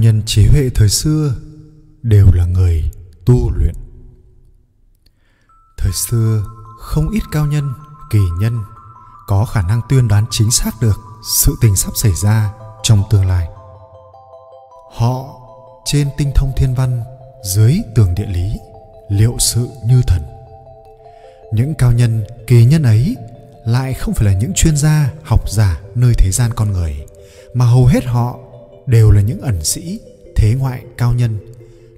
nhân 0.00 0.22
trí 0.26 0.46
huệ 0.46 0.70
thời 0.74 0.88
xưa 0.88 1.34
đều 2.02 2.26
là 2.32 2.46
người 2.46 2.90
tu 3.26 3.50
luyện. 3.50 3.74
Thời 5.78 5.92
xưa, 5.92 6.44
không 6.78 7.10
ít 7.10 7.22
cao 7.32 7.46
nhân, 7.46 7.72
kỳ 8.10 8.20
nhân 8.40 8.58
có 9.26 9.44
khả 9.44 9.62
năng 9.62 9.80
tuyên 9.88 10.08
đoán 10.08 10.24
chính 10.30 10.50
xác 10.50 10.80
được 10.80 11.00
sự 11.44 11.56
tình 11.60 11.76
sắp 11.76 11.92
xảy 11.96 12.12
ra 12.12 12.52
trong 12.82 13.02
tương 13.10 13.26
lai. 13.26 13.48
Họ 14.92 15.40
trên 15.84 16.08
tinh 16.18 16.32
thông 16.34 16.52
thiên 16.56 16.74
văn, 16.74 17.02
dưới 17.54 17.78
tường 17.94 18.14
địa 18.14 18.26
lý, 18.26 18.58
liệu 19.08 19.36
sự 19.38 19.68
như 19.86 20.02
thần. 20.06 20.22
Những 21.52 21.74
cao 21.74 21.92
nhân, 21.92 22.24
kỳ 22.46 22.64
nhân 22.64 22.82
ấy 22.82 23.16
lại 23.66 23.94
không 23.94 24.14
phải 24.14 24.26
là 24.26 24.40
những 24.40 24.52
chuyên 24.54 24.76
gia, 24.76 25.12
học 25.22 25.50
giả 25.50 25.80
nơi 25.94 26.14
thế 26.18 26.30
gian 26.30 26.50
con 26.56 26.72
người, 26.72 27.06
mà 27.54 27.64
hầu 27.64 27.86
hết 27.86 28.04
họ 28.04 28.38
đều 28.90 29.10
là 29.10 29.20
những 29.20 29.40
ẩn 29.40 29.64
sĩ, 29.64 30.00
thế 30.36 30.54
ngoại 30.58 30.84
cao 30.96 31.12
nhân, 31.12 31.38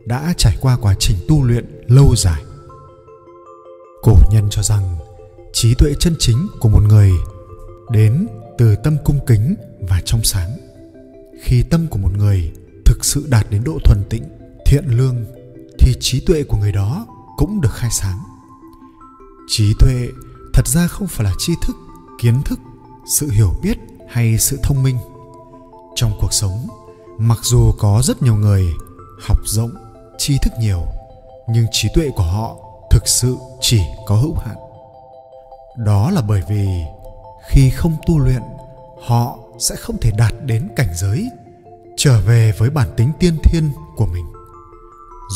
đã 0.06 0.34
trải 0.36 0.56
qua 0.60 0.76
quá 0.76 0.94
trình 0.98 1.16
tu 1.28 1.44
luyện 1.44 1.82
lâu 1.86 2.14
dài. 2.16 2.42
Cổ 4.02 4.16
nhân 4.30 4.48
cho 4.50 4.62
rằng, 4.62 4.96
trí 5.52 5.74
tuệ 5.74 5.92
chân 5.98 6.14
chính 6.18 6.48
của 6.60 6.68
một 6.68 6.82
người 6.88 7.10
đến 7.90 8.26
từ 8.58 8.76
tâm 8.76 8.96
cung 9.04 9.18
kính 9.26 9.54
và 9.88 10.00
trong 10.04 10.20
sáng. 10.24 10.50
Khi 11.42 11.62
tâm 11.70 11.86
của 11.90 11.98
một 11.98 12.16
người 12.18 12.52
thực 12.84 13.04
sự 13.04 13.26
đạt 13.28 13.50
đến 13.50 13.64
độ 13.64 13.78
thuần 13.84 14.02
tịnh, 14.10 14.24
thiện 14.66 14.84
lương, 14.86 15.24
thì 15.78 15.94
trí 16.00 16.20
tuệ 16.20 16.42
của 16.42 16.56
người 16.56 16.72
đó 16.72 17.06
cũng 17.36 17.60
được 17.60 17.72
khai 17.72 17.90
sáng. 17.92 18.18
Trí 19.48 19.72
tuệ 19.78 20.08
thật 20.54 20.68
ra 20.68 20.86
không 20.86 21.08
phải 21.08 21.24
là 21.24 21.32
tri 21.38 21.52
thức, 21.66 21.76
kiến 22.20 22.42
thức, 22.44 22.58
sự 23.06 23.30
hiểu 23.30 23.54
biết 23.62 23.78
hay 24.08 24.38
sự 24.38 24.58
thông 24.62 24.82
minh. 24.82 24.96
Trong 25.94 26.12
cuộc 26.20 26.32
sống 26.32 26.68
mặc 27.18 27.38
dù 27.42 27.72
có 27.78 28.00
rất 28.04 28.22
nhiều 28.22 28.34
người 28.34 28.66
học 29.20 29.38
rộng 29.44 29.70
tri 30.18 30.38
thức 30.42 30.52
nhiều, 30.60 30.82
nhưng 31.48 31.66
trí 31.72 31.88
tuệ 31.94 32.10
của 32.16 32.22
họ 32.22 32.56
thực 32.90 33.08
sự 33.08 33.36
chỉ 33.60 33.80
có 34.06 34.16
hữu 34.16 34.34
hạn. 34.34 34.56
Đó 35.76 36.10
là 36.10 36.20
bởi 36.20 36.42
vì 36.48 36.68
khi 37.48 37.70
không 37.70 37.96
tu 38.06 38.18
luyện, 38.18 38.42
họ 39.02 39.38
sẽ 39.58 39.76
không 39.76 39.96
thể 40.00 40.10
đạt 40.18 40.34
đến 40.44 40.68
cảnh 40.76 40.88
giới, 40.94 41.28
trở 41.96 42.20
về 42.20 42.52
với 42.58 42.70
bản 42.70 42.88
tính 42.96 43.12
tiên 43.20 43.38
thiên 43.44 43.70
của 43.96 44.06
mình. 44.06 44.24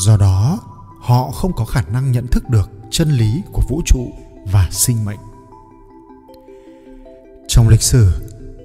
Do 0.05 0.17
đó, 0.17 0.59
họ 1.01 1.31
không 1.31 1.51
có 1.55 1.65
khả 1.65 1.81
năng 1.81 2.11
nhận 2.11 2.27
thức 2.27 2.49
được 2.49 2.69
chân 2.91 3.11
lý 3.11 3.41
của 3.51 3.61
vũ 3.69 3.81
trụ 3.85 4.07
và 4.51 4.67
sinh 4.71 5.05
mệnh. 5.05 5.19
Trong 7.47 7.69
lịch 7.69 7.81
sử, 7.81 8.11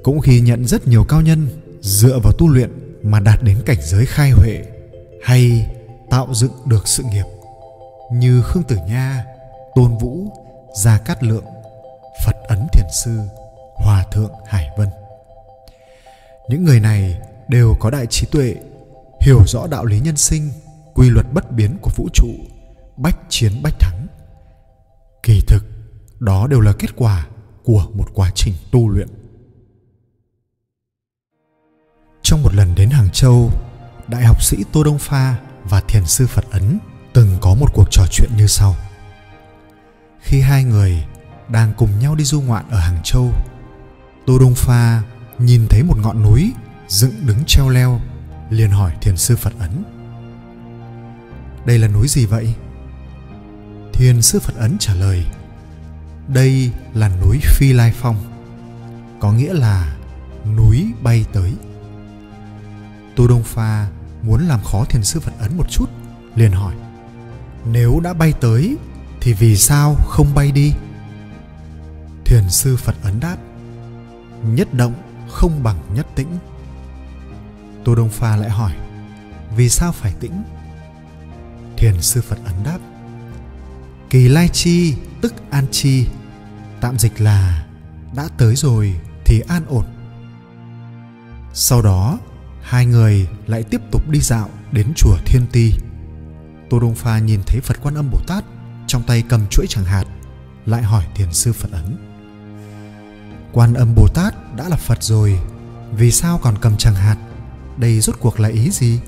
cũng 0.03 0.21
ghi 0.25 0.41
nhận 0.41 0.67
rất 0.67 0.89
nhiều 0.89 1.05
cao 1.05 1.21
nhân 1.21 1.49
dựa 1.81 2.19
vào 2.23 2.33
tu 2.33 2.49
luyện 2.49 2.71
mà 3.03 3.20
đạt 3.20 3.42
đến 3.42 3.62
cảnh 3.67 3.78
giới 3.81 4.06
khai 4.06 4.31
huệ 4.31 4.64
hay 5.22 5.70
tạo 6.11 6.34
dựng 6.34 6.53
được 6.67 6.89
sự 6.89 7.03
nghiệp. 7.03 7.25
Như 8.12 8.42
khương 8.42 8.62
tử 8.62 8.77
nha, 8.89 9.25
tôn 9.75 9.98
vũ, 9.98 10.27
gia 10.75 10.98
cát 10.98 11.22
lượng, 11.22 11.44
phật 12.27 12.36
ấn 12.48 12.67
thiền 12.72 12.86
sư, 12.92 13.19
hòa 13.77 14.05
thượng 14.12 14.33
hải 14.47 14.69
vân. 14.77 14.89
Những 16.48 16.64
người 16.64 16.81
này 16.81 17.20
đều 17.48 17.75
có 17.81 17.91
đại 17.91 18.06
trí 18.06 18.27
tuệ, 18.27 18.55
hiểu 19.20 19.41
rõ 19.47 19.66
đạo 19.66 19.84
lý 19.84 20.00
nhân 20.00 20.16
sinh, 20.16 20.50
quy 20.94 21.11
luật 21.11 21.27
bất 21.33 21.50
biến 21.53 21.78
của 21.83 21.91
vũ 21.97 22.09
trụ, 22.12 22.28
bách 22.97 23.19
chiến 23.28 23.53
bách 23.62 23.81
thắng. 23.81 24.06
Kỳ 25.22 25.41
thực, 25.48 25.64
đó 26.19 26.47
đều 26.47 26.61
là 26.61 26.72
kết 26.78 26.97
quả 26.97 27.27
của 27.64 27.87
một 27.94 28.09
quá 28.14 28.31
trình 28.34 28.55
tu 28.72 28.89
luyện 28.89 29.09
trong 32.23 32.42
một 32.42 32.55
lần 32.55 32.75
đến 32.75 32.91
hàng 32.91 33.09
châu, 33.12 33.53
đại 34.09 34.25
học 34.25 34.43
sĩ 34.43 34.56
tô 34.72 34.84
đông 34.84 34.99
pha 34.99 35.37
và 35.65 35.81
thiền 35.81 36.06
sư 36.06 36.27
phật 36.27 36.44
ấn 36.50 36.78
từng 37.12 37.37
có 37.41 37.55
một 37.55 37.72
cuộc 37.72 37.88
trò 37.91 38.03
chuyện 38.10 38.31
như 38.37 38.47
sau. 38.47 38.77
Khi 40.21 40.41
hai 40.41 40.65
người 40.65 41.05
đang 41.49 41.72
cùng 41.77 41.99
nhau 41.99 42.15
đi 42.15 42.25
du 42.25 42.41
ngoạn 42.41 42.65
ở 42.71 42.78
hàng 42.78 43.00
châu, 43.05 43.33
tô 44.27 44.38
đông 44.38 44.55
pha 44.55 45.03
nhìn 45.38 45.66
thấy 45.71 45.83
một 45.83 45.99
ngọn 45.99 46.22
núi 46.22 46.53
dựng 46.88 47.27
đứng 47.27 47.44
treo 47.47 47.69
leo, 47.69 48.00
liền 48.50 48.71
hỏi 48.71 48.93
thiền 49.00 49.16
sư 49.16 49.37
phật 49.37 49.53
ấn, 49.59 49.84
đây 51.66 51.78
là 51.78 51.89
núi 51.89 52.09
gì 52.09 52.27
vậy? 52.27 52.54
Thiền 53.93 54.22
sư 54.22 54.41
phật 54.41 54.54
ấn 54.56 54.77
trả 54.78 54.94
lời, 54.94 55.25
đây 56.28 56.71
là 56.94 57.09
núi 57.09 57.39
phi 57.43 57.72
lai 57.72 57.93
phong, 57.97 58.16
có 59.21 59.33
nghĩa 59.33 59.53
là 59.53 59.97
núi 60.56 60.87
bay 61.03 61.25
tới 61.33 61.53
tô 63.17 63.27
đông 63.27 63.43
pha 63.43 63.89
muốn 64.23 64.49
làm 64.49 64.61
khó 64.65 64.84
thiền 64.84 65.05
sư 65.05 65.21
phật 65.21 65.33
ấn 65.39 65.56
một 65.56 65.71
chút, 65.71 65.91
liền 66.34 66.53
hỏi, 66.53 66.75
nếu 67.67 68.00
đã 68.00 68.12
bay 68.12 68.33
tới, 68.41 68.77
thì 69.21 69.33
vì 69.33 69.56
sao 69.56 69.95
không 70.09 70.34
bay 70.34 70.53
đi? 70.53 70.73
Thiền 72.25 72.51
sư 72.51 72.77
phật 72.77 72.95
ấn 73.03 73.21
đáp, 73.21 73.37
nhất 74.45 74.75
động 74.75 74.95
không 75.28 75.62
bằng 75.62 75.77
nhất 75.95 76.06
tĩnh. 76.15 76.39
Tô 77.84 77.95
đông 77.95 78.09
pha 78.09 78.37
lại 78.37 78.51
hỏi, 78.51 78.72
vì 79.56 79.69
sao 79.69 79.93
phải 79.93 80.12
tĩnh? 80.21 80.43
Thiền 81.77 82.03
sư 82.03 82.22
phật 82.22 82.39
ấn 82.45 82.55
đáp, 82.65 82.78
kỳ 84.11 84.28
lai 84.28 84.49
chi 84.49 84.95
tức 85.21 85.34
an 85.51 85.67
chi, 85.71 86.06
tạm 86.81 86.99
dịch 86.99 87.21
là 87.21 87.67
đã 88.17 88.28
tới 88.39 88.56
rồi 88.56 88.95
thì 89.25 89.41
an 89.49 89.62
ổn. 89.69 89.84
Sau 91.55 91.83
đó 91.83 92.19
hai 92.72 92.87
người 92.87 93.28
lại 93.47 93.62
tiếp 93.62 93.81
tục 93.91 94.09
đi 94.09 94.21
dạo 94.21 94.49
đến 94.72 94.93
chùa 94.97 95.16
thiên 95.27 95.47
ti. 95.53 95.72
Tô 96.71 96.81
đông 96.81 96.94
pha 96.94 97.19
nhìn 97.19 97.41
thấy 97.47 97.60
phật 97.60 97.77
quan 97.83 97.94
âm 97.94 98.10
bồ 98.10 98.19
tát, 98.27 98.44
trong 98.87 99.03
tay 99.03 99.22
cầm 99.28 99.47
chuỗi 99.50 99.66
chẳng 99.69 99.84
hạt 99.84 100.05
lại 100.66 100.83
hỏi 100.83 101.05
thiền 101.15 101.33
sư 101.33 101.53
phật 101.53 101.69
ấn. 101.72 101.97
Quan 103.53 103.75
âm 103.75 103.94
bồ 103.94 104.09
tát 104.15 104.56
đã 104.56 104.69
là 104.69 104.77
phật 104.77 105.03
rồi, 105.03 105.38
vì 105.97 106.10
sao 106.10 106.38
còn 106.43 106.55
cầm 106.60 106.77
chẳng 106.77 106.94
hạt 106.94 107.16
đây 107.77 108.00
rốt 108.00 108.16
cuộc 108.21 108.41
là 108.41 108.49
ý 108.49 108.71
gì? 108.71 109.00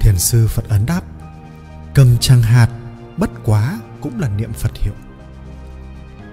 Thiền 0.00 0.18
sư 0.18 0.46
phật 0.48 0.68
ấn 0.68 0.86
đáp, 0.86 1.02
cầm 1.94 2.16
chẳng 2.20 2.42
hạt 2.42 2.68
bất 3.16 3.30
quá 3.44 3.80
cũng 4.00 4.20
là 4.20 4.28
niệm 4.28 4.52
phật 4.52 4.72
hiệu. 4.76 4.94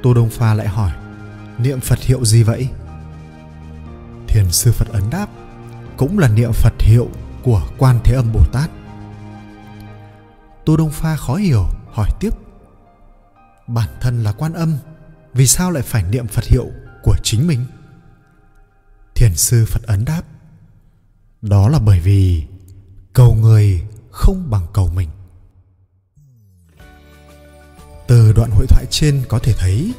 Tô 0.04 0.14
đông 0.14 0.30
pha 0.30 0.54
lại 0.54 0.68
hỏi, 0.68 0.92
niệm 1.58 1.80
phật 1.80 2.00
hiệu 2.00 2.26
gì 2.26 2.44
vậy? 2.44 2.70
Thiền 4.28 4.52
sư 4.52 4.72
phật 4.72 4.88
ấn 4.88 5.10
đáp, 5.10 5.28
cũng 5.98 6.20
là 6.20 6.28
niệm 6.28 6.52
phật 6.54 6.74
hiệu 6.80 7.10
của 7.44 7.70
quan 7.78 8.00
thế 8.04 8.16
âm 8.16 8.34
bồ 8.34 8.46
tát. 8.52 8.70
Tô 10.66 10.78
đông 10.78 10.92
pha 10.92 11.16
khó 11.16 11.36
hiểu, 11.36 11.66
hỏi 11.92 12.10
tiếp, 12.20 12.34
bản 13.68 13.90
thân 14.02 14.24
là 14.24 14.32
quan 14.32 14.54
âm, 14.54 14.78
vì 15.34 15.48
sao 15.48 15.72
lại 15.72 15.84
phải 15.84 16.04
niệm 16.04 16.28
phật 16.28 16.46
hiệu 16.46 16.72
của 17.04 17.16
chính 17.24 17.48
mình? 17.48 17.66
Thiền 19.16 19.36
sư 19.36 19.66
phật 19.68 19.84
ấn 19.84 20.06
đáp, 20.06 20.22
đó 21.42 21.70
là 21.70 21.80
bởi 21.80 22.00
vì 22.00 22.44
cầu 23.14 23.34
người 23.34 23.84
không 24.12 24.50
bằng 24.50 24.68
cầu 24.74 24.90
mình. 24.96 25.10
Từ 28.08 28.34
đoạn 28.34 28.50
hội 28.52 28.66
thoại 28.70 28.86
trên 28.90 29.24
có 29.30 29.40
thể 29.40 29.54
thấy, 29.58 29.94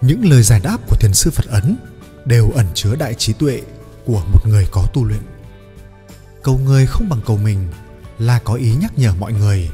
những 0.00 0.24
lời 0.24 0.42
giải 0.42 0.60
đáp 0.60 0.78
của 0.88 0.96
thiền 0.96 1.14
sư 1.14 1.30
phật 1.30 1.46
ấn 1.46 1.76
đều 2.28 2.50
ẩn 2.50 2.66
chứa 2.74 2.96
đại 2.96 3.14
trí 3.14 3.32
tuệ 3.32 3.62
của 4.06 4.22
một 4.32 4.46
người 4.46 4.66
có 4.70 4.86
tu 4.94 5.04
luyện. 5.04 5.22
Cầu 6.42 6.58
người 6.58 6.86
không 6.86 7.08
bằng 7.08 7.20
cầu 7.26 7.36
mình 7.36 7.68
là 8.18 8.38
có 8.38 8.54
ý 8.54 8.74
nhắc 8.80 8.98
nhở 8.98 9.14
mọi 9.14 9.32
người. 9.32 9.70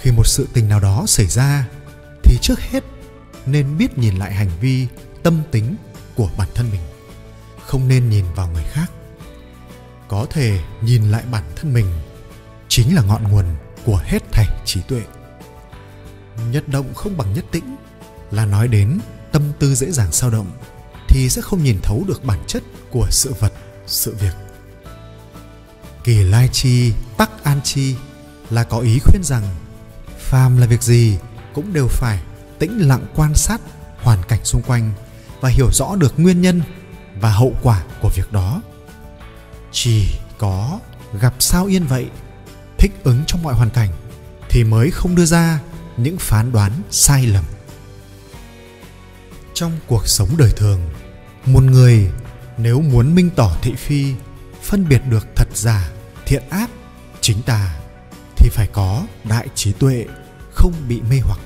Khi 0.00 0.10
một 0.10 0.26
sự 0.26 0.48
tình 0.52 0.68
nào 0.68 0.80
đó 0.80 1.04
xảy 1.06 1.26
ra, 1.26 1.68
thì 2.24 2.38
trước 2.42 2.60
hết 2.60 2.84
nên 3.46 3.78
biết 3.78 3.98
nhìn 3.98 4.16
lại 4.16 4.32
hành 4.32 4.50
vi, 4.60 4.86
tâm 5.22 5.42
tính 5.50 5.76
của 6.16 6.30
bản 6.38 6.48
thân 6.54 6.66
mình, 6.72 6.80
không 7.66 7.88
nên 7.88 8.10
nhìn 8.10 8.24
vào 8.34 8.48
người 8.48 8.64
khác. 8.64 8.90
Có 10.08 10.26
thể 10.30 10.60
nhìn 10.82 11.10
lại 11.10 11.24
bản 11.30 11.44
thân 11.56 11.72
mình 11.72 11.86
chính 12.68 12.94
là 12.94 13.02
ngọn 13.02 13.28
nguồn 13.28 13.44
của 13.84 14.00
hết 14.04 14.32
thảy 14.32 14.46
trí 14.64 14.80
tuệ. 14.82 15.02
Nhất 16.50 16.68
động 16.68 16.94
không 16.94 17.16
bằng 17.16 17.34
nhất 17.34 17.44
tĩnh 17.50 17.76
là 18.30 18.46
nói 18.46 18.68
đến 18.68 18.98
tâm 19.32 19.42
tư 19.58 19.74
dễ 19.74 19.90
dàng 19.90 20.12
sao 20.12 20.30
động 20.30 20.50
thì 21.10 21.28
sẽ 21.28 21.42
không 21.42 21.62
nhìn 21.62 21.78
thấu 21.82 22.04
được 22.08 22.24
bản 22.24 22.38
chất 22.46 22.62
của 22.90 23.06
sự 23.10 23.34
vật, 23.40 23.52
sự 23.86 24.14
việc. 24.20 24.34
Kỳ 26.04 26.22
lai 26.22 26.48
chi 26.52 26.92
tắc 27.16 27.44
an 27.44 27.60
chi 27.64 27.94
là 28.50 28.64
có 28.64 28.78
ý 28.78 28.98
khuyên 28.98 29.22
rằng 29.24 29.42
phàm 30.18 30.56
là 30.56 30.66
việc 30.66 30.82
gì 30.82 31.18
cũng 31.54 31.72
đều 31.72 31.88
phải 31.88 32.20
tĩnh 32.58 32.88
lặng 32.88 33.06
quan 33.14 33.34
sát 33.34 33.60
hoàn 33.96 34.22
cảnh 34.28 34.44
xung 34.44 34.62
quanh 34.62 34.92
và 35.40 35.48
hiểu 35.48 35.68
rõ 35.72 35.96
được 35.96 36.14
nguyên 36.16 36.40
nhân 36.40 36.62
và 37.20 37.30
hậu 37.30 37.52
quả 37.62 37.84
của 38.00 38.10
việc 38.16 38.32
đó. 38.32 38.62
Chỉ 39.72 40.06
có 40.38 40.80
gặp 41.20 41.34
sao 41.38 41.66
yên 41.66 41.86
vậy, 41.86 42.06
thích 42.78 42.92
ứng 43.04 43.24
trong 43.26 43.42
mọi 43.42 43.54
hoàn 43.54 43.70
cảnh 43.70 43.90
thì 44.48 44.64
mới 44.64 44.90
không 44.90 45.14
đưa 45.14 45.24
ra 45.24 45.60
những 45.96 46.16
phán 46.18 46.52
đoán 46.52 46.72
sai 46.90 47.26
lầm 47.26 47.44
trong 49.60 49.78
cuộc 49.86 50.08
sống 50.08 50.28
đời 50.38 50.52
thường. 50.56 50.80
Một 51.46 51.62
người 51.62 52.10
nếu 52.58 52.80
muốn 52.80 53.14
minh 53.14 53.30
tỏ 53.36 53.56
thị 53.62 53.74
phi, 53.74 54.14
phân 54.62 54.88
biệt 54.88 55.02
được 55.08 55.26
thật 55.36 55.48
giả, 55.54 55.90
thiện 56.26 56.42
ác, 56.50 56.70
chính 57.20 57.42
tà, 57.42 57.80
thì 58.36 58.48
phải 58.52 58.66
có 58.72 59.06
đại 59.24 59.48
trí 59.54 59.72
tuệ, 59.72 60.06
không 60.54 60.72
bị 60.88 61.00
mê 61.10 61.20
hoặc. 61.24 61.40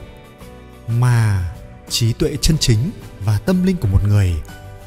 Mà 0.88 1.50
trí 1.88 2.12
tuệ 2.12 2.37
chân 2.40 2.56
chính 2.61 2.90
và 3.20 3.38
tâm 3.38 3.62
linh 3.62 3.76
của 3.76 3.88
một 3.88 4.00
người 4.06 4.34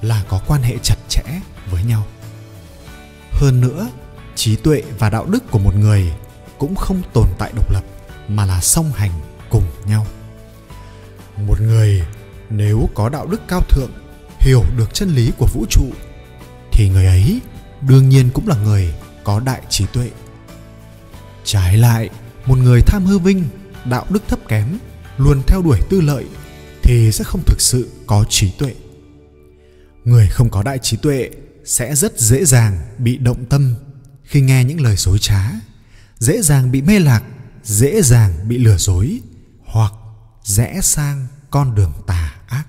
là 0.01 0.23
có 0.29 0.41
quan 0.47 0.61
hệ 0.61 0.77
chặt 0.83 0.97
chẽ 1.09 1.23
với 1.71 1.83
nhau. 1.83 2.07
Hơn 3.31 3.61
nữa, 3.61 3.89
trí 4.35 4.55
tuệ 4.55 4.83
và 4.99 5.09
đạo 5.09 5.25
đức 5.25 5.43
của 5.51 5.59
một 5.59 5.75
người 5.75 6.13
cũng 6.57 6.75
không 6.75 7.01
tồn 7.13 7.27
tại 7.37 7.51
độc 7.55 7.71
lập, 7.71 7.83
mà 8.27 8.45
là 8.45 8.61
song 8.61 8.91
hành 8.95 9.11
cùng 9.49 9.63
nhau. 9.85 10.07
Một 11.37 11.61
người 11.61 12.03
nếu 12.49 12.89
có 12.93 13.09
đạo 13.09 13.27
đức 13.27 13.41
cao 13.47 13.61
thượng, 13.69 13.91
hiểu 14.39 14.63
được 14.77 14.93
chân 14.93 15.09
lý 15.09 15.31
của 15.37 15.47
vũ 15.53 15.65
trụ, 15.69 15.85
thì 16.71 16.89
người 16.89 17.05
ấy 17.05 17.41
đương 17.81 18.09
nhiên 18.09 18.29
cũng 18.33 18.47
là 18.47 18.55
người 18.55 18.93
có 19.23 19.39
đại 19.39 19.61
trí 19.69 19.85
tuệ. 19.93 20.09
Trái 21.43 21.77
lại, 21.77 22.09
một 22.45 22.57
người 22.57 22.81
tham 22.81 23.05
hư 23.05 23.19
vinh, 23.19 23.43
đạo 23.85 24.05
đức 24.09 24.23
thấp 24.27 24.39
kém, 24.47 24.77
luôn 25.17 25.41
theo 25.47 25.61
đuổi 25.61 25.79
tư 25.89 26.01
lợi, 26.01 26.25
thì 26.83 27.11
sẽ 27.11 27.23
không 27.23 27.41
thực 27.45 27.61
sự 27.61 27.89
có 28.07 28.25
trí 28.29 28.51
tuệ. 28.51 28.75
Người 30.05 30.27
không 30.27 30.49
có 30.49 30.63
đại 30.63 30.79
trí 30.81 30.97
tuệ 30.97 31.29
sẽ 31.65 31.95
rất 31.95 32.19
dễ 32.19 32.45
dàng 32.45 32.77
bị 32.97 33.17
động 33.17 33.45
tâm. 33.45 33.75
Khi 34.23 34.41
nghe 34.41 34.63
những 34.63 34.81
lời 34.81 34.95
dối 34.95 35.19
trá, 35.19 35.51
dễ 36.19 36.41
dàng 36.41 36.71
bị 36.71 36.81
mê 36.81 36.99
lạc, 36.99 37.23
dễ 37.63 38.01
dàng 38.01 38.47
bị 38.47 38.57
lừa 38.57 38.77
dối, 38.77 39.19
hoặc 39.65 39.93
rẽ 40.43 40.79
sang 40.83 41.27
con 41.57 41.75
đường 41.75 41.91
tà 42.07 42.33
ác. 42.47 42.63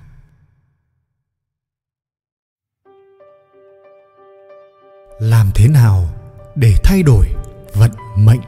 Làm 5.18 5.50
thế 5.54 5.68
nào 5.68 6.08
để 6.54 6.74
thay 6.84 7.02
đổi 7.02 7.26
vận 7.74 7.90
mệnh 8.16 8.40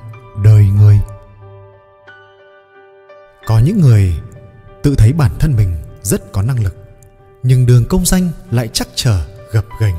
đời 0.45 0.65
người? 0.65 1.01
Có 3.47 3.59
những 3.59 3.81
người 3.81 4.21
tự 4.83 4.95
thấy 4.99 5.13
bản 5.13 5.31
thân 5.39 5.57
mình 5.57 5.77
rất 6.03 6.33
có 6.33 6.43
năng 6.43 6.65
lực, 6.65 6.77
nhưng 7.43 7.67
đường 7.67 7.85
công 7.89 8.07
danh 8.07 8.31
lại 8.51 8.69
chắc 8.73 8.89
trở 8.95 9.27
gập 9.53 9.65
ghềnh. 9.81 9.97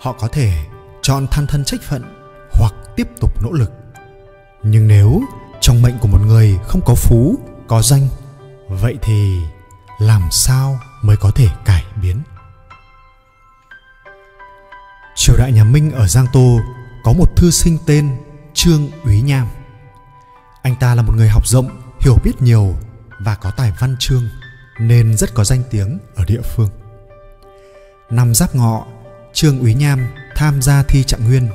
Họ 0.00 0.12
có 0.12 0.28
thể 0.28 0.64
chọn 1.02 1.26
than 1.30 1.46
thân 1.46 1.64
trách 1.64 1.82
phận 1.82 2.02
hoặc 2.52 2.74
tiếp 2.96 3.08
tục 3.20 3.42
nỗ 3.42 3.52
lực. 3.52 3.72
Nhưng 4.62 4.88
nếu 4.88 5.22
trong 5.60 5.82
mệnh 5.82 5.98
của 6.00 6.08
một 6.08 6.20
người 6.26 6.58
không 6.66 6.80
có 6.86 6.94
phú, 6.94 7.38
có 7.66 7.82
danh 7.82 8.08
vậy 8.68 8.98
thì 9.02 9.40
làm 9.98 10.28
sao 10.30 10.80
mới 11.02 11.16
có 11.16 11.30
thể 11.30 11.48
cải 11.64 11.84
biến? 12.02 12.22
Triều 15.14 15.36
đại 15.36 15.52
nhà 15.52 15.64
minh 15.64 15.92
ở 15.92 16.06
giang 16.06 16.26
tô 16.32 16.60
có 17.04 17.12
một 17.12 17.36
thư 17.36 17.50
sinh 17.50 17.78
tên 17.86 18.16
trương 18.54 18.90
úy 19.04 19.20
nham. 19.20 19.46
Anh 20.62 20.76
ta 20.76 20.94
là 20.94 21.02
một 21.02 21.12
người 21.16 21.28
học 21.28 21.46
rộng, 21.46 21.80
hiểu 22.00 22.18
biết 22.24 22.42
nhiều 22.42 22.76
và 23.18 23.34
có 23.34 23.50
tài 23.50 23.72
văn 23.80 23.96
chương, 23.98 24.28
nên 24.80 25.16
rất 25.16 25.34
có 25.34 25.44
danh 25.44 25.62
tiếng 25.70 25.98
ở 26.14 26.24
địa 26.24 26.40
phương. 26.42 26.70
Năm 28.10 28.34
giáp 28.34 28.54
ngọ, 28.54 28.86
trương 29.32 29.60
úy 29.60 29.74
nham 29.74 30.06
tham 30.36 30.62
gia 30.62 30.82
thi 30.82 31.04
trạng 31.04 31.24
nguyên, 31.24 31.48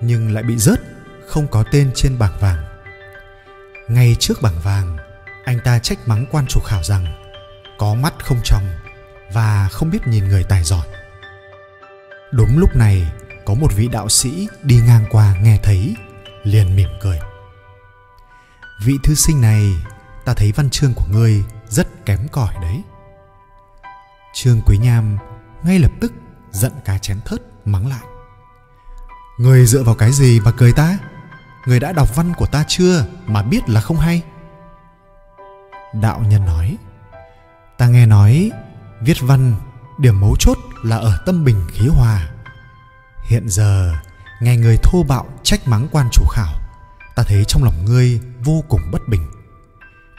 nhưng 0.00 0.34
lại 0.34 0.42
bị 0.42 0.56
rớt, 0.56 0.80
không 1.28 1.46
có 1.48 1.64
tên 1.72 1.90
trên 1.94 2.18
bảng 2.18 2.38
vàng. 2.40 2.64
Ngay 3.88 4.16
trước 4.18 4.42
bảng 4.42 4.60
vàng 4.60 4.96
anh 5.46 5.58
ta 5.64 5.78
trách 5.78 6.08
mắng 6.08 6.26
quan 6.30 6.46
chủ 6.48 6.60
khảo 6.64 6.82
rằng 6.82 7.06
có 7.78 7.94
mắt 7.94 8.14
không 8.24 8.40
trong 8.44 8.64
và 9.32 9.68
không 9.72 9.90
biết 9.90 10.06
nhìn 10.06 10.28
người 10.28 10.44
tài 10.44 10.64
giỏi. 10.64 10.86
Đúng 12.32 12.58
lúc 12.58 12.76
này, 12.76 13.12
có 13.44 13.54
một 13.54 13.72
vị 13.76 13.88
đạo 13.88 14.08
sĩ 14.08 14.48
đi 14.62 14.80
ngang 14.86 15.04
qua 15.10 15.36
nghe 15.42 15.58
thấy, 15.62 15.96
liền 16.42 16.76
mỉm 16.76 16.88
cười. 17.00 17.18
Vị 18.84 18.92
thư 19.02 19.14
sinh 19.14 19.40
này, 19.40 19.74
ta 20.24 20.34
thấy 20.34 20.52
văn 20.52 20.70
chương 20.70 20.94
của 20.94 21.06
ngươi 21.10 21.44
rất 21.68 22.06
kém 22.06 22.28
cỏi 22.32 22.54
đấy. 22.62 22.82
Trương 24.34 24.60
quý 24.66 24.78
nham 24.78 25.18
ngay 25.62 25.78
lập 25.78 25.90
tức 26.00 26.12
giận 26.50 26.72
cá 26.84 26.98
chém 26.98 27.20
thớt 27.24 27.40
mắng 27.64 27.88
lại. 27.88 28.04
Người 29.38 29.66
dựa 29.66 29.82
vào 29.82 29.94
cái 29.94 30.12
gì 30.12 30.40
mà 30.40 30.52
cười 30.52 30.72
ta? 30.72 30.98
Người 31.66 31.80
đã 31.80 31.92
đọc 31.92 32.16
văn 32.16 32.32
của 32.36 32.46
ta 32.46 32.64
chưa 32.68 33.06
mà 33.26 33.42
biết 33.42 33.68
là 33.68 33.80
không 33.80 33.98
hay? 33.98 34.22
Đạo 36.00 36.24
nhân 36.28 36.46
nói. 36.46 36.76
Ta 37.78 37.88
nghe 37.88 38.06
nói, 38.06 38.50
viết 39.00 39.16
văn, 39.20 39.54
điểm 39.98 40.20
mấu 40.20 40.36
chốt 40.38 40.58
là 40.82 40.96
ở 40.96 41.18
tâm 41.26 41.44
bình 41.44 41.66
khí 41.68 41.88
hòa. 41.88 42.28
Hiện 43.28 43.48
giờ, 43.48 43.94
nghe 44.40 44.56
người 44.56 44.76
thô 44.82 45.02
bạo 45.02 45.26
trách 45.42 45.68
mắng 45.68 45.88
quan 45.92 46.08
chủ 46.12 46.24
khảo, 46.30 46.54
ta 47.16 47.22
thấy 47.22 47.44
trong 47.48 47.64
lòng 47.64 47.84
ngươi 47.84 48.20
vô 48.44 48.64
cùng 48.68 48.80
bất 48.92 49.08
bình. 49.08 49.26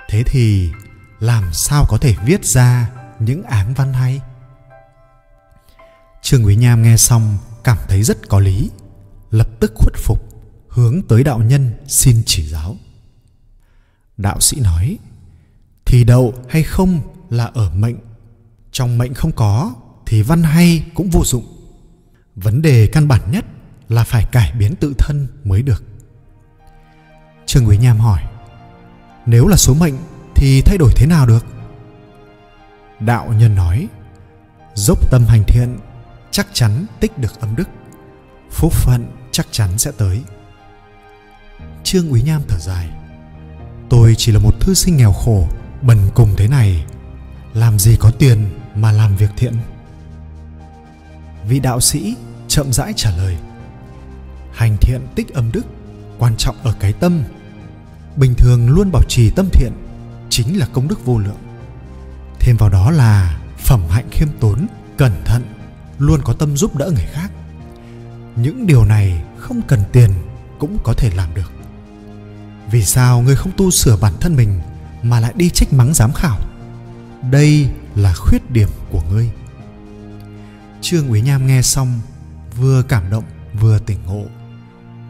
Thế 0.10 0.24
thì, 0.26 0.72
làm 1.20 1.54
sao 1.54 1.86
có 1.90 1.98
thể 1.98 2.16
viết 2.26 2.46
ra 2.46 2.90
những 3.20 3.44
áng 3.44 3.74
văn 3.74 3.94
hay? 3.94 4.22
Trương 6.22 6.46
quý 6.46 6.56
nham 6.56 6.82
nghe 6.82 6.98
xong, 6.98 7.38
cảm 7.64 7.78
thấy 7.88 8.04
rất 8.04 8.30
có 8.30 8.40
lý, 8.40 8.72
lập 9.32 9.48
tức 9.60 9.72
khuất 9.76 9.94
phục, 9.98 10.20
hướng 10.70 11.02
tới 11.10 11.24
đạo 11.24 11.40
nhân 11.40 11.74
xin 11.88 12.24
chỉ 12.26 12.48
giáo. 12.48 12.76
Đạo 14.18 14.40
sĩ 14.40 14.60
nói 14.60 14.98
thì 15.88 16.04
đậu 16.04 16.34
hay 16.50 16.64
không 16.64 17.00
là 17.30 17.46
ở 17.46 17.70
mệnh. 17.70 17.96
Trong 18.72 18.98
mệnh 18.98 19.14
không 19.14 19.32
có, 19.32 19.74
thì 20.06 20.22
văn 20.22 20.44
hay 20.44 20.84
cũng 20.94 21.10
vô 21.10 21.22
dụng. 21.26 21.46
Vấn 22.36 22.62
đề 22.62 22.88
căn 22.88 23.08
bản 23.08 23.22
nhất 23.32 23.46
là 23.90 24.04
phải 24.04 24.26
cải 24.32 24.54
biến 24.60 24.76
tự 24.76 24.94
thân 24.98 25.28
mới 25.44 25.62
được. 25.62 25.84
Trương 27.46 27.68
quý 27.68 27.78
nham 27.78 28.00
hỏi, 28.00 28.22
nếu 29.26 29.48
là 29.48 29.58
số 29.58 29.74
mệnh 29.74 29.94
thì 30.36 30.62
thay 30.62 30.78
đổi 30.78 30.92
thế 30.96 31.06
nào 31.06 31.28
được? 31.28 31.46
Đạo 33.00 33.34
nhân 33.40 33.56
nói, 33.56 33.88
dốc 34.76 35.12
tâm 35.12 35.26
hành 35.28 35.44
thiện, 35.48 35.78
chắc 36.32 36.48
chắn 36.54 36.86
tích 37.00 37.18
được 37.18 37.40
âm 37.40 37.56
đức. 37.56 37.70
Phúc 38.52 38.74
phận 38.74 39.06
chắc 39.32 39.48
chắn 39.52 39.78
sẽ 39.78 39.92
tới. 39.98 40.22
Trương 41.84 42.14
quý 42.14 42.22
nham 42.22 42.42
thở 42.48 42.58
dài, 42.60 42.90
tôi 43.90 44.16
chỉ 44.18 44.32
là 44.32 44.40
một 44.40 44.60
thư 44.60 44.74
sinh 44.74 44.98
nghèo 44.98 45.12
khổ 45.12 45.48
bần 45.82 45.98
cùng 46.16 46.34
thế 46.38 46.48
này, 46.48 46.86
làm 47.54 47.80
gì 47.80 47.98
có 48.00 48.12
tiền 48.12 48.46
mà 48.76 48.92
làm 48.92 49.16
việc 49.16 49.30
thiện? 49.38 49.54
Vị 51.48 51.60
đạo 51.60 51.80
sĩ 51.80 52.16
chậm 52.48 52.74
rãi 52.74 52.94
trả 52.96 53.12
lời, 53.18 53.38
hành 54.54 54.78
thiện 54.82 55.02
tích 55.16 55.34
âm 55.34 55.52
đức, 55.52 55.66
quan 56.20 56.36
trọng 56.38 56.56
ở 56.64 56.74
cái 56.80 56.94
tâm. 56.94 57.24
Bình 58.16 58.34
thường 58.38 58.70
luôn 58.70 58.92
bảo 58.92 59.04
trì 59.04 59.30
tâm 59.30 59.50
thiện 59.54 59.72
chính 60.30 60.60
là 60.60 60.68
công 60.74 60.88
đức 60.88 61.06
vô 61.06 61.18
lượng. 61.18 61.38
Thêm 62.40 62.58
vào 62.58 62.70
đó 62.70 62.92
là 62.92 63.40
phẩm 63.58 63.82
hạnh 63.90 64.08
khiêm 64.12 64.28
tốn, 64.40 64.68
cẩn 64.98 65.12
thận, 65.26 65.44
luôn 66.00 66.22
có 66.24 66.34
tâm 66.34 66.58
giúp 66.58 66.76
đỡ 66.76 66.92
người 66.92 67.06
khác. 67.12 67.32
Những 68.36 68.68
điều 68.68 68.86
này 68.86 69.24
không 69.38 69.62
cần 69.68 69.80
tiền 69.92 70.12
cũng 70.60 70.78
có 70.84 70.94
thể 70.94 71.12
làm 71.16 71.34
được. 71.34 71.52
Vì 72.72 72.84
sao 72.84 73.22
ngươi 73.22 73.36
không 73.36 73.52
tu 73.58 73.72
sửa 73.72 73.98
bản 74.02 74.14
thân 74.20 74.36
mình 74.36 74.60
mà 75.04 75.20
lại 75.20 75.34
đi 75.36 75.50
trách 75.50 75.74
mắng 75.74 75.94
giám 75.94 76.14
khảo. 76.14 76.40
Đây 77.32 77.70
là 77.96 78.14
khuyết 78.14 78.52
điểm 78.52 78.70
của 78.92 79.02
ngươi. 79.12 79.30
Trương 80.82 81.10
úy 81.10 81.22
nham 81.22 81.48
nghe 81.48 81.62
xong, 81.62 82.00
vừa 82.58 82.84
cảm 82.84 83.10
động, 83.10 83.24
vừa 83.60 83.80
tỉnh 83.80 83.98
ngộ. 84.06 84.26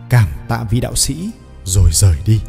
Cảm 0.09 0.27
tạ 0.47 0.63
vị 0.69 0.79
đạo 0.79 0.95
sĩ, 0.95 1.29
rồi 1.65 1.89
rời 1.93 2.17
đi. 2.25 2.41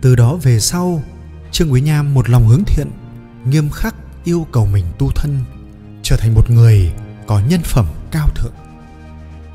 Từ 0.00 0.16
đó 0.16 0.36
về 0.42 0.60
sau, 0.60 1.02
trương 1.50 1.72
quý 1.72 1.80
nham 1.80 2.14
một 2.14 2.30
lòng 2.30 2.48
hướng 2.48 2.62
thiện, 2.66 2.90
nghiêm 3.44 3.70
khắc 3.70 3.94
yêu 4.24 4.46
cầu 4.52 4.66
mình 4.66 4.84
tu 4.98 5.10
thân, 5.14 5.44
trở 6.02 6.16
thành 6.16 6.34
một 6.34 6.50
người 6.50 6.92
có 7.26 7.40
nhân 7.40 7.60
phẩm 7.64 7.86
cao 8.10 8.28
thượng. 8.34 8.52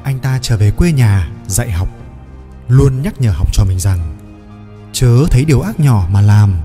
Anh 0.04 0.20
ta 0.20 0.40
trở 0.42 0.58
về 0.58 0.72
quê 0.72 0.92
nhà 0.92 1.32
dạy 1.48 1.72
học, 1.72 1.90
luôn 2.68 3.02
nhắc 3.02 3.22
nhở 3.22 3.32
học 3.32 3.54
trò 3.54 3.64
mình 3.64 3.80
rằng 3.80 4.17
chớ 5.00 5.26
thấy 5.32 5.46
điều 5.46 5.62
ác 5.62 5.80
nhỏ 5.80 6.08
mà 6.12 6.22
làm, 6.22 6.56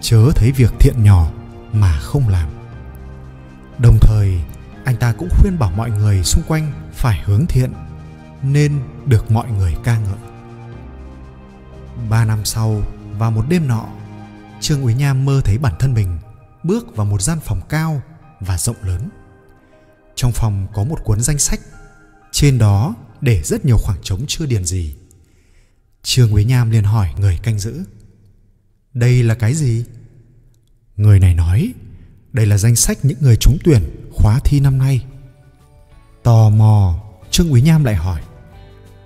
chớ 0.00 0.30
thấy 0.34 0.52
việc 0.52 0.72
thiện 0.80 1.04
nhỏ 1.04 1.30
mà 1.72 1.98
không 1.98 2.28
làm. 2.28 2.50
Đồng 3.78 3.98
thời, 4.00 4.40
anh 4.84 4.96
ta 4.96 5.12
cũng 5.12 5.28
khuyên 5.30 5.58
bảo 5.58 5.72
mọi 5.76 5.90
người 5.90 6.24
xung 6.24 6.44
quanh 6.48 6.72
phải 6.92 7.22
hướng 7.24 7.46
thiện, 7.46 7.72
nên 8.42 8.80
được 9.06 9.30
mọi 9.30 9.50
người 9.50 9.76
ca 9.84 9.98
ngợi. 9.98 10.18
Ba 12.10 12.24
năm 12.24 12.44
sau, 12.44 12.82
vào 13.18 13.30
một 13.30 13.44
đêm 13.48 13.68
nọ, 13.68 13.84
trương 14.60 14.82
úy 14.82 14.94
nham 14.94 15.24
mơ 15.24 15.40
thấy 15.44 15.58
bản 15.58 15.74
thân 15.78 15.94
mình 15.94 16.18
bước 16.62 16.96
vào 16.96 17.06
một 17.06 17.22
gian 17.22 17.38
phòng 17.40 17.60
cao 17.68 18.02
và 18.40 18.58
rộng 18.58 18.76
lớn. 18.82 19.08
Trong 20.14 20.32
phòng 20.32 20.66
có 20.74 20.84
một 20.84 21.04
cuốn 21.04 21.20
danh 21.20 21.38
sách, 21.38 21.60
trên 22.32 22.58
đó 22.58 22.94
để 23.20 23.42
rất 23.44 23.64
nhiều 23.64 23.76
khoảng 23.78 23.98
trống 24.02 24.24
chưa 24.28 24.46
điền 24.46 24.64
gì 24.64 24.94
trương 26.02 26.34
Quý 26.34 26.44
nham 26.44 26.70
liền 26.70 26.84
hỏi 26.84 27.08
người 27.18 27.38
canh 27.42 27.58
giữ. 27.58 27.84
Đây 28.94 29.22
là 29.22 29.34
cái 29.34 29.54
gì? 29.54 29.84
Người 30.96 31.20
này 31.20 31.34
nói 31.34 31.72
đây 32.32 32.46
là 32.46 32.58
danh 32.58 32.76
sách 32.76 32.98
những 33.02 33.18
người 33.20 33.36
trúng 33.36 33.58
tuyển 33.64 33.82
khóa 34.14 34.40
thi 34.44 34.60
năm 34.60 34.78
nay. 34.78 35.04
Tò 36.22 36.50
mò, 36.50 37.02
Trương 37.30 37.52
Quý 37.52 37.62
Nham 37.62 37.84
lại 37.84 37.94
hỏi 37.94 38.20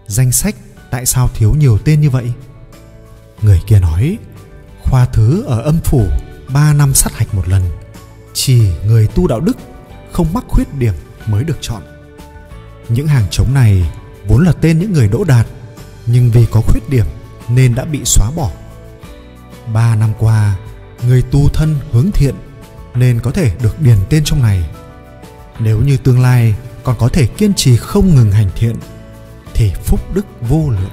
Danh 0.06 0.32
sách 0.32 0.54
tại 0.90 1.06
sao 1.06 1.28
thiếu 1.34 1.54
nhiều 1.58 1.78
tên 1.78 2.00
như 2.00 2.10
vậy? 2.10 2.32
Người 3.42 3.60
kia 3.66 3.80
nói 3.80 4.18
Khoa 4.82 5.06
thứ 5.06 5.42
ở 5.42 5.60
âm 5.60 5.80
phủ 5.84 6.06
3 6.48 6.72
năm 6.72 6.94
sát 6.94 7.12
hạch 7.12 7.34
một 7.34 7.48
lần. 7.48 7.62
Chỉ 8.34 8.72
người 8.86 9.06
tu 9.06 9.26
đạo 9.26 9.40
đức 9.40 9.56
không 10.12 10.32
mắc 10.32 10.44
khuyết 10.48 10.74
điểm 10.78 10.94
mới 11.26 11.44
được 11.44 11.58
chọn. 11.60 11.82
Những 12.88 13.06
hàng 13.06 13.26
trống 13.30 13.54
này 13.54 13.90
vốn 14.26 14.44
là 14.44 14.52
tên 14.52 14.78
những 14.78 14.92
người 14.92 15.08
đỗ 15.08 15.24
đạt 15.24 15.46
nhưng 16.06 16.30
vì 16.30 16.46
có 16.50 16.60
khuyết 16.60 16.88
điểm 16.88 17.06
nên 17.48 17.74
đã 17.74 17.84
bị 17.84 18.00
xóa 18.04 18.30
bỏ. 18.36 18.50
Ba 19.72 19.96
năm 19.96 20.12
qua, 20.18 20.56
Người 21.06 21.22
tu 21.22 21.48
thân 21.48 21.76
hướng 21.92 22.10
thiện 22.10 22.34
Nên 22.94 23.20
có 23.20 23.30
thể 23.30 23.54
được 23.62 23.80
điền 23.80 23.98
tên 24.10 24.24
trong 24.24 24.42
này. 24.42 24.64
Nếu 25.58 25.80
như 25.80 25.96
tương 25.96 26.20
lai 26.20 26.54
còn 26.84 26.96
có 26.98 27.08
thể 27.08 27.26
kiên 27.26 27.54
trì 27.54 27.76
không 27.76 28.14
ngừng 28.14 28.32
hành 28.32 28.50
thiện, 28.56 28.76
thì 29.54 29.72
phúc 29.84 30.00
đức 30.14 30.26
vô 30.40 30.70
lượng. 30.70 30.90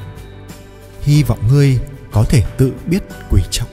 Hy 1.01 1.23
vọng 1.23 1.47
ngươi 1.47 1.79
có 2.11 2.23
thể 2.23 2.43
tự 2.57 2.73
biết 2.85 3.03
quý 3.29 3.41
trọng. 3.51 3.67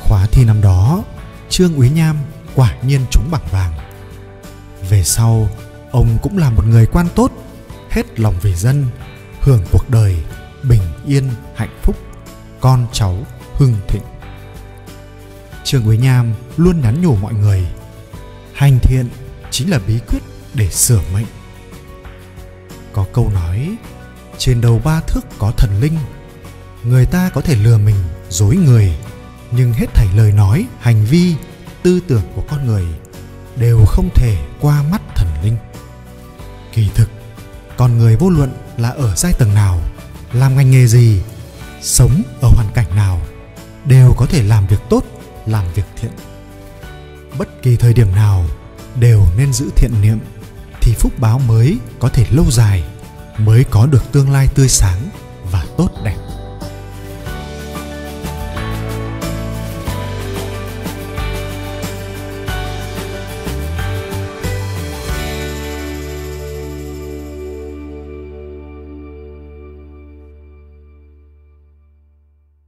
Khóa 0.00 0.26
thi 0.32 0.44
năm 0.44 0.60
đó, 0.60 1.04
trương 1.48 1.76
úy 1.76 1.90
nham 1.90 2.16
quả 2.54 2.74
nhiên 2.82 3.00
trúng 3.10 3.30
bằng 3.30 3.42
vàng. 3.50 3.72
Về 4.90 5.04
sau, 5.04 5.48
ông 5.90 6.18
cũng 6.22 6.38
là 6.38 6.50
một 6.50 6.66
người 6.66 6.86
quan 6.86 7.06
tốt 7.14 7.32
hết 7.92 8.20
lòng 8.20 8.34
vì 8.42 8.54
dân, 8.54 8.86
hưởng 9.40 9.64
cuộc 9.72 9.90
đời 9.90 10.16
bình 10.62 10.82
yên, 11.06 11.30
hạnh 11.54 11.78
phúc. 11.82 11.96
Con 12.60 12.86
cháu 12.92 13.26
hưng 13.54 13.76
thịnh. 13.88 14.02
Trương 15.64 15.88
Quý 15.88 15.98
nham 15.98 16.34
luôn 16.56 16.80
nhắn 16.80 17.02
nhủ 17.02 17.16
mọi 17.16 17.34
người, 17.34 17.66
hành 18.54 18.78
thiện 18.82 19.08
chính 19.50 19.70
là 19.70 19.78
bí 19.86 19.98
quyết 20.08 20.22
để 20.54 20.70
sửa 20.70 21.00
mệnh. 21.14 21.26
Có 22.92 23.06
câu 23.12 23.30
nói, 23.34 23.76
trên 24.38 24.60
đầu 24.60 24.80
ba 24.84 25.00
thước 25.00 25.20
có 25.38 25.52
thần 25.56 25.80
linh, 25.80 25.98
người 26.84 27.06
ta 27.06 27.30
có 27.34 27.40
thể 27.40 27.56
lừa 27.56 27.78
mình 27.78 27.96
dối 28.28 28.56
người, 28.56 28.96
nhưng 29.50 29.72
hết 29.72 29.86
thảy 29.94 30.06
lời 30.16 30.32
nói, 30.32 30.66
hành 30.80 31.04
vi, 31.04 31.34
tư 31.82 32.00
tưởng 32.08 32.22
của 32.34 32.42
con 32.48 32.66
người 32.66 32.84
đều 33.56 33.84
không 33.86 34.08
thể 34.14 34.36
qua 34.60 34.82
mắt 34.82 35.02
thần 35.16 35.28
linh. 35.42 35.56
Kỳ 36.72 36.88
thực 36.94 37.08
con 37.82 37.98
người 37.98 38.16
vô 38.16 38.30
luận 38.30 38.52
là 38.76 38.88
ở 38.88 39.14
giai 39.16 39.32
tầng 39.32 39.54
nào, 39.54 39.80
làm 40.32 40.56
ngành 40.56 40.70
nghề 40.70 40.86
gì, 40.86 41.22
sống 41.80 42.22
ở 42.40 42.48
hoàn 42.54 42.68
cảnh 42.74 42.96
nào, 42.96 43.20
đều 43.84 44.14
có 44.16 44.26
thể 44.26 44.42
làm 44.42 44.66
việc 44.66 44.80
tốt, 44.90 45.04
làm 45.46 45.64
việc 45.74 45.86
thiện. 46.00 46.10
Bất 47.38 47.62
kỳ 47.62 47.76
thời 47.76 47.92
điểm 47.94 48.14
nào 48.14 48.44
đều 49.00 49.26
nên 49.36 49.52
giữ 49.52 49.70
thiện 49.76 49.90
niệm 50.02 50.18
thì 50.80 50.94
phúc 50.94 51.12
báo 51.18 51.38
mới 51.38 51.78
có 51.98 52.08
thể 52.08 52.26
lâu 52.30 52.44
dài, 52.50 52.84
mới 53.38 53.64
có 53.64 53.86
được 53.86 54.12
tương 54.12 54.30
lai 54.30 54.48
tươi 54.54 54.68
sáng 54.68 55.08
và 55.50 55.64
tốt 55.76 55.90
đẹp. 56.04 56.16